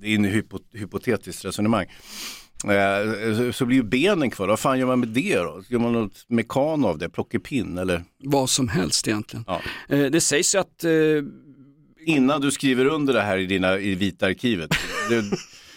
[0.00, 1.86] det är en hypo, hypotetiskt resonemang.
[2.64, 5.62] Eh, så- blir ju benen kvar, vad fan gör man med det då?
[5.68, 8.04] Gör man något mekan av det, plockepinn eller?
[8.24, 9.44] Vad som helst egentligen.
[9.46, 9.60] Ja.
[9.88, 10.90] Eh, det sägs ju att eh,
[12.06, 14.70] Innan du skriver under det här i dina i vita arkivet.
[15.08, 15.24] Det,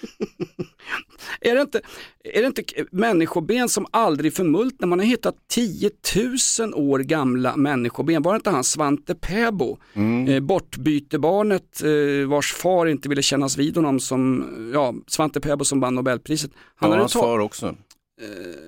[1.41, 1.81] Är det, inte,
[2.23, 4.87] är det inte människoben som aldrig förmultnar?
[4.87, 5.91] Man har hittat 10
[6.59, 8.21] 000 år gamla människoben.
[8.21, 10.27] Var det inte han Svante Pääbo, Mm.
[10.27, 15.79] eh, bortbytebarnet eh, vars far inte ville kännas vid honom som, ja, Svante Pääbo som
[15.79, 16.51] vann Nobelpriset.
[16.75, 17.75] Han ja, hans far också.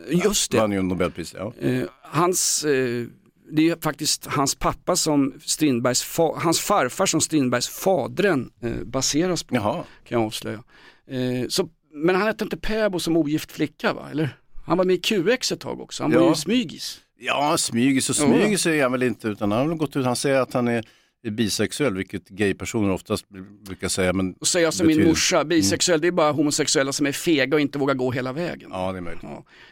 [0.10, 0.58] Just det.
[0.58, 1.34] Vann ju Nobelpris.
[1.38, 1.54] Ja.
[1.60, 3.06] Eh, hans, eh,
[3.52, 9.44] det är faktiskt hans pappa som Strindbergs, fa, hans farfar som Strindbergs fadren eh, baseras
[9.44, 9.56] på.
[9.56, 9.74] Jaha.
[10.08, 10.64] Kan jag avslöja.
[11.12, 14.08] Eh, så, men han hette inte Pääbo som ogift flicka va?
[14.12, 14.38] Eller?
[14.66, 16.30] Han var med i QX ett tag också, han var Ja.
[16.30, 17.02] ju smygis.
[17.20, 18.26] Ja, smygis och Ja.
[18.28, 20.84] smygis är han väl inte utan han har gått ut, han säger att han är
[21.28, 23.26] är bisexuell, vilket gaypersoner oftast
[23.66, 24.14] brukar säga.
[24.14, 27.56] Men Och säga som min betyder- morsa, bisexuell det är bara homosexuella som är fega
[27.56, 28.70] och inte vågar gå hela vägen.
[28.74, 29.24] Ja, det är möjligt.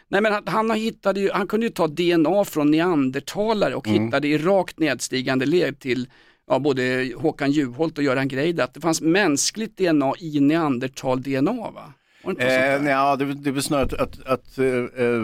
[0.08, 4.04] Nej men han, han, hittade ju, han kunde ju ta DNA från neandertalare och Mm.
[4.04, 6.08] hittade i rakt nedstigande led till
[6.48, 11.92] ja, både Håkan Juholt och Göran Greider att det fanns mänskligt DNA i neandertal-DNA va?
[12.36, 12.74] Det?
[12.76, 15.22] Eh, ja, det, det är väl snarare att, att, att eh, eh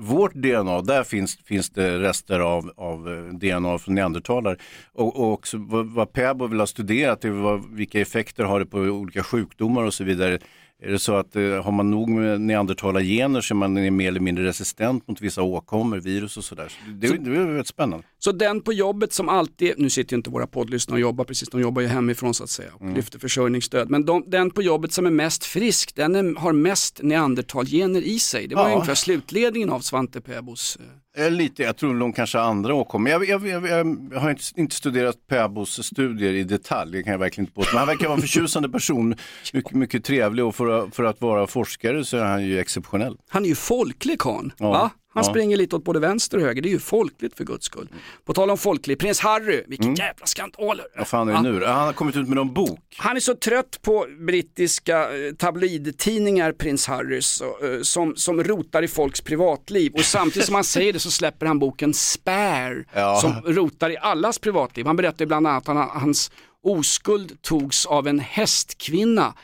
[0.00, 4.56] vårt DNA, där finns, finns det rester av, av eh, DNA från neandertalare.
[4.92, 8.66] Och, och också vad, vad Pääbo vill ha studerat, det vad, vilka effekter har det
[8.66, 10.38] på olika sjukdomar och så vidare.
[10.82, 14.20] Är det så att eh, har man nog med neandertalargener så är man mer eller
[14.20, 16.68] mindre resistent mot vissa åkommor, virus och sådär.
[16.68, 18.04] Så det, Så- det är väldigt spännande.
[18.18, 21.48] Så den på jobbet som alltid, nu sitter ju inte våra poddlyssnare och jobbar precis,
[21.48, 22.94] de jobbar ju hemifrån så att säga och Mm.
[22.94, 23.90] lyfter försörjningsstöd.
[23.90, 28.18] Men de, den på jobbet som är mest frisk, den är, har mest neandertalgener i
[28.18, 28.46] sig.
[28.48, 28.74] Det var Ja.
[28.74, 30.86] ungefär slutledningen av Svante Pääbos Eh,
[31.30, 33.10] Lite, jag tror de kanske har andra åkommor.
[33.10, 33.66] Jag, jag, jag,
[34.12, 37.70] jag har inte, inte studerat Pääbos studier i detalj, det kan jag verkligen inte påstå.
[37.72, 39.14] Men han verkar vara en förtjusande person,
[39.52, 43.16] mycket, mycket trevlig och för, att- för att vara forskare så är han ju exceptionell.
[43.28, 44.90] Han är ju folklig karln, Ja, va?
[45.14, 45.30] Han ja.
[45.30, 47.88] springer lite åt både vänster och höger, det är ju folkligt för guds skull.
[48.24, 49.94] På tal om folklig, prins Harry, vilka Mm.
[49.94, 50.86] jävla skandaler.
[50.96, 51.64] Vad fan är det nu?
[51.64, 52.80] Han har kommit ut med någon bok.
[52.96, 58.88] Han är så trött på brittiska eh, tabloidtidningar, prins Harry, eh, som, som rotar i
[58.88, 59.92] folks privatliv.
[59.94, 63.20] Och samtidigt som han säger det så släpper han boken Spare, Ja.
[63.20, 64.86] som rotar i allas privatliv.
[64.86, 66.30] Han berättar bland annat att han, hans
[66.62, 69.34] oskuld togs av en hästkvinna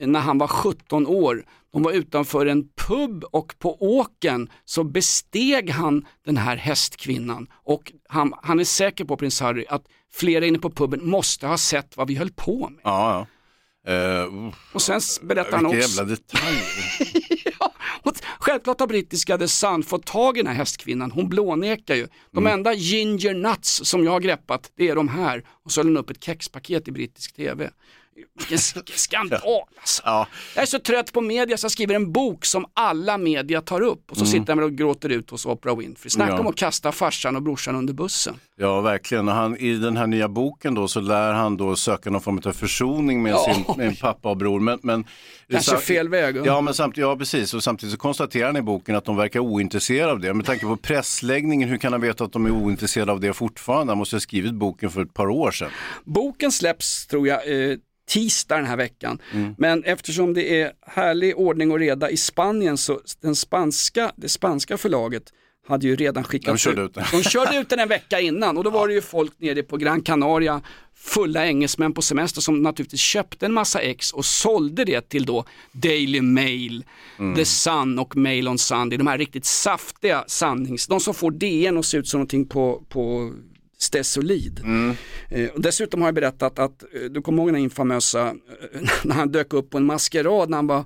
[0.00, 1.44] när han var 17 år.
[1.72, 7.92] De var utanför en pub och på åken så besteg han den här hästkvinnan och
[8.08, 11.96] han, han är säker på prins Harry att flera inne på puben måste ha sett
[11.96, 12.80] vad vi höll på med.
[12.84, 13.26] Ja, ja.
[14.48, 14.54] Uff.
[14.72, 16.62] Och sen berättar han också, jävla detaljer.
[18.02, 22.08] och självklart har brittiska The Sun fått tag i den här hästkvinnan, hon blånekar ju.
[22.30, 22.52] De Mm.
[22.58, 25.44] enda ginger nuts som jag har greppat, det är de här.
[25.64, 27.70] Och så höll hon upp ett kexpaket i brittisk tv.
[28.38, 29.40] Vilken sk- skandal
[29.80, 30.02] alltså.
[30.04, 30.26] Ja.
[30.54, 33.80] Jag är så trött på media så jag skriver en bok som alla media tar
[33.80, 34.32] upp och så Mm.
[34.32, 36.10] sitter han och gråter ut hos Oprah Winfrey.
[36.10, 36.40] Snacka Ja.
[36.40, 38.34] om att kasta farsan och brorsan under bussen.
[38.56, 39.28] Ja, verkligen.
[39.28, 42.40] Och han, I den här nya boken då så lär han då söka någon form
[42.44, 43.54] av försoning med Ja.
[43.54, 44.60] sin med pappa och bror.
[44.60, 45.04] Men, men,
[45.50, 46.36] Kanske fel väg.
[46.44, 47.54] Ja, men samtidigt, ja, precis.
[47.54, 50.34] Och samtidigt så konstaterar han i boken att de verkar ointresserade av det.
[50.34, 53.90] Med tanke på pressläggningen, hur kan han veta att de är ointresserade av det fortfarande?
[53.90, 55.70] Han måste ha skrivit boken för ett par år sedan.
[56.04, 57.76] Boken släpps tror jag eh,
[58.12, 59.18] tisdag den här veckan.
[59.32, 59.54] Mm.
[59.58, 64.78] Men eftersom det är härlig ordning och reda i Spanien så den spanska, det spanska
[64.78, 65.22] förlaget
[65.66, 67.04] hade ju redan skickat De körde ut den.
[67.12, 69.76] De körde ut den en vecka innan och då var det ju folk nere på
[69.76, 70.60] Gran Canaria,
[70.94, 75.44] fulla engelsmän på semester som naturligtvis köpte en massa ex och sålde det till då
[75.72, 76.84] Daily Mail,
[77.18, 77.34] Mm.
[77.34, 81.78] The Sun och Mail on Sunday, de här riktigt saftiga sannings, de som får DN
[81.78, 83.32] att se ut som någonting på, på
[83.82, 84.60] Stesolid.
[84.64, 84.96] Mm.
[85.28, 89.14] Eh, dessutom har jag berättat att, eh, du kommer ihåg den här infamösa, eh, när
[89.14, 90.84] han dök upp på en maskerad när han var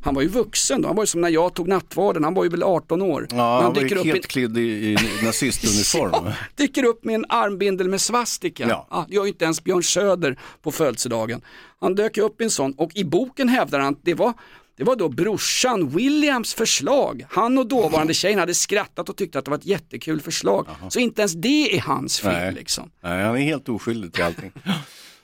[0.00, 2.44] han var ju vuxen då, han var ju som när jag tog nattvarden, han var
[2.44, 3.26] ju väl 18 år.
[3.30, 4.60] Ja, han var dyker ju upp i- helt klädd i,
[4.92, 6.10] i nazistuniform.
[6.26, 8.66] Ja, dyker upp med en armbindel med svastika.
[8.68, 8.86] Ja.
[8.90, 9.04] Ja.
[9.08, 11.40] det gör ju inte ens Björn Söder på födelsedagen.
[11.80, 14.32] Han dök upp i en sån och i boken hävdar han att det var
[14.78, 17.26] det var då brorsan Williams förslag.
[17.30, 20.66] Han och dåvarande tjejen hade skrattat och tyckte att det var ett jättekul förslag.
[20.88, 22.52] Så inte ens det är hans fel Nej.
[22.52, 22.90] liksom.
[23.02, 24.52] Nej, han är helt oskyldig till allting.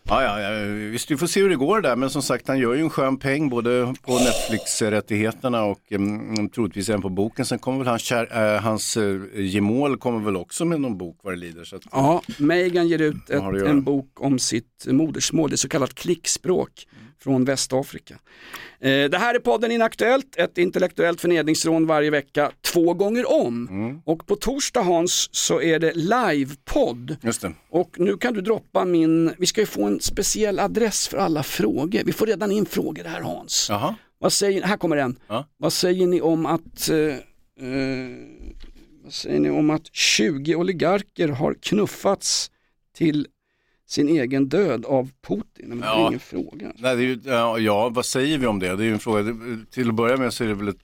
[0.08, 2.58] Ja, ja, ja, visst vi får se hur det går där, men som sagt han
[2.58, 7.46] gör ju en skön peng både på Netflix-rättigheterna och mm, troligtvis även på boken.
[7.46, 11.18] Sen kommer väl hans, kär, äh, hans äh, gemål kommer väl också med någon bok
[11.22, 11.64] vad det lider.
[11.64, 15.94] Så att, Ja, Megan ger ut ett, en bok om sitt modersmål, det så kallat
[15.94, 16.86] klickspråk
[17.22, 18.14] från Västafrika.
[18.80, 23.68] Eh, det här är podden Inaktuellt, ett intellektuellt förnedringsrån varje vecka, två gånger om.
[23.68, 24.00] Mm.
[24.04, 27.16] Och på torsdag Hans så är det livepodd.
[27.70, 31.42] Och nu kan du droppa min, vi ska ju få en speciell adress för alla
[31.42, 32.02] frågor.
[32.04, 33.66] Vi får redan in frågor här Hans.
[33.70, 33.94] Jaha.
[34.18, 35.18] Vad säger, här kommer en.
[35.26, 35.48] Ja.
[35.56, 38.16] Vad säger ni om att eh, eh,
[39.04, 42.50] vad säger ni om att 20 oligarker har knuffats
[42.96, 43.26] till
[43.86, 45.68] sin egen död av Putin?
[45.68, 46.06] Men det är Ja.
[46.08, 46.72] ingen fråga.
[46.78, 48.76] Nej, ju, ja, ja, vad säger vi om det?
[48.76, 49.36] Det är ju en fråga.
[49.70, 50.76] Till att börja med så är det väl ett,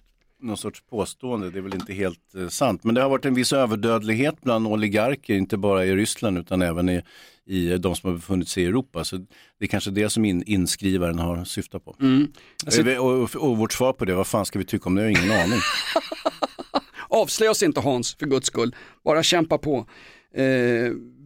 [0.42, 1.50] någon sorts påstående.
[1.50, 2.84] Det är väl inte helt eh, sant.
[2.84, 6.88] Men det har varit en viss överdödlighet bland oligarker, inte bara i Ryssland utan även
[6.88, 7.02] i,
[7.46, 9.04] i de som har befunnit sig i Europa.
[9.04, 9.16] Så
[9.58, 11.96] det är kanske det som in, inskrivaren har syftat på.
[12.00, 12.26] Mm.
[12.64, 15.02] Alltså- Och, och, och vårt svar på det, vad fan ska vi tycka om det?
[15.02, 15.60] Jag har ingen aning.
[17.08, 18.74] Avslöja oss inte Hans, för guds skull.
[19.04, 19.86] Bara kämpa på.
[20.34, 20.44] Eh,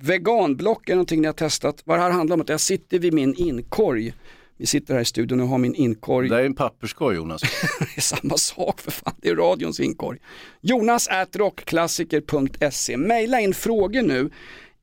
[0.05, 1.83] veganblock är någonting ni har testat.
[1.85, 4.15] Vad det här handlar om att jag sitter vid min inkorg.
[4.57, 6.29] Vi sitter här i studion och har min inkorg.
[6.29, 7.41] Det är en papperskorg Jonas.
[7.79, 10.19] det är samma sak för fan, det är radions inkorg.
[10.61, 12.97] Jonas at rockklassiker.se.
[12.97, 14.31] Maila in frågor nu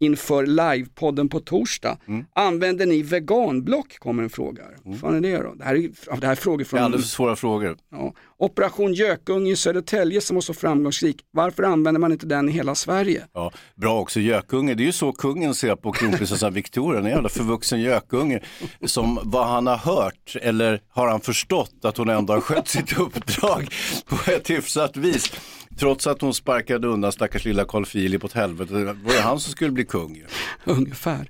[0.01, 1.97] inför livepodden på torsdag.
[2.07, 2.25] Mm.
[2.35, 3.99] Använder ni veganblock?
[3.99, 4.63] Kommer en fråga.
[4.83, 5.53] Vad fan är det då?
[5.53, 7.77] Det här är, det här är frågor Det är från alldeles för svåra frågor.
[7.91, 8.13] Ja.
[8.37, 11.17] Operation Gökunge i Södertälje som var så framgångsrik.
[11.31, 13.25] Varför använder man inte den i hela Sverige?
[13.33, 14.73] Ja, bra också gökunge.
[14.73, 18.39] Det är ju så kungen ser på kronprinsessan Victoria, en jävla förvuxen gökunge.
[18.85, 22.99] Som vad han har hört, eller har han förstått att hon ändå har skött sitt
[22.99, 23.67] uppdrag
[24.05, 25.31] på ett hyfsat vis.
[25.77, 28.73] Trots att hon sparkade undan stackars lilla Carl Philip åt helvete.
[28.73, 30.23] Det var ju han som skulle bli kung.
[30.63, 31.29] Ungefär.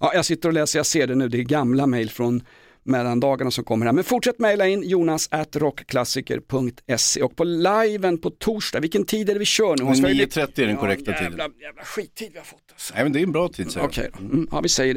[0.00, 2.42] Ja, jag sitter och läser, jag ser det nu, det är gamla mejl från
[2.84, 3.92] mellandagarna som kommer här.
[3.92, 9.32] Men fortsätt mejla in jonas at rockklassiker.se och på liven på torsdag, vilken tid är
[9.32, 9.84] det vi kör nu?
[9.84, 9.98] Hans?
[9.98, 11.38] Vi har ju 9.30 är den korrekta ja, tiden.
[11.38, 12.60] jävla, jävla skittid vi har fått.
[12.72, 12.94] Alltså.
[12.94, 13.86] Nej men det är en bra tid säger.
[13.86, 14.24] Okej, då.
[14.24, 14.94] mm, ja vi säger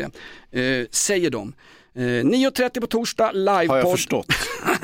[0.52, 0.80] det.
[0.80, 1.54] Eh, säger de.
[1.96, 3.70] Eh, 9.30 på torsdag, livepodd.
[3.70, 4.28] Har jag förstått?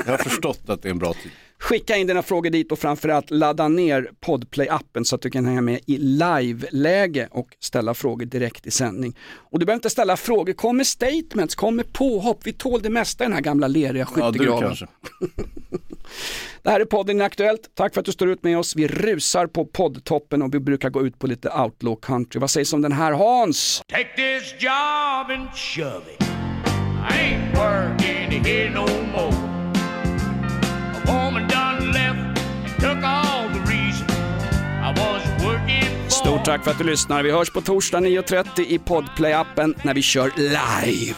[0.05, 1.31] Jag har förstått att det är en bra tid.
[1.61, 5.61] Skicka in dina frågor dit och framförallt ladda ner Podplay-appen så att du kan hänga
[5.61, 9.17] med i live-läge och ställa frågor direkt i sändning.
[9.33, 12.89] Och du behöver inte ställa frågor, kom med statements, kom med påhopp, vi tål det
[12.89, 14.67] mesta i den här gamla leriga Ja, du skyttegraven.
[14.67, 14.87] kanske.
[16.63, 18.75] det här är podden Aktuellt, tack för att du står ut med oss.
[18.75, 22.39] Vi rusar på poddtoppen och vi brukar gå ut på lite outlaw country.
[22.39, 23.83] Vad sägs om den här Hans?
[23.87, 26.21] Take this job and shove it.
[27.09, 28.85] I ain't working here no
[29.15, 29.50] more.
[36.07, 37.23] Stort tack för att du lyssnar.
[37.23, 41.15] Vi hörs på torsdag 9.30 i Podplay-appen när vi kör live.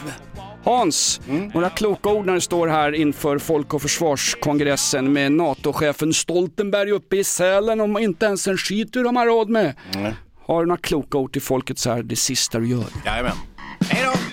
[0.64, 1.22] Hans,
[1.54, 7.16] några kloka ord när du står här inför Folk och Försvarskongressen med NATO-chefen Stoltenberg uppe
[7.16, 9.76] i Sälen om inte ens en skit ur de har råd med.
[9.94, 10.14] Nej.
[10.46, 12.86] Har du några kloka ord till folket så här det sista du gör?
[13.06, 13.38] Jajamän.
[13.90, 14.33] Hej då!